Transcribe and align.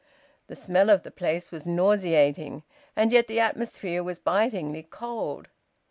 The 0.47 0.55
smell 0.55 0.89
of 0.89 1.03
the 1.03 1.11
place 1.11 1.51
was 1.51 1.67
nauseating, 1.67 2.63
and 2.95 3.13
yet 3.13 3.27
the 3.27 3.39
atmosphere 3.39 4.01
was 4.01 4.17
bitingly 4.17 4.81
cold. 4.81 5.47